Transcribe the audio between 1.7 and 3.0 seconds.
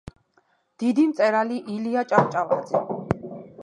ილია ჭავჭავაძე.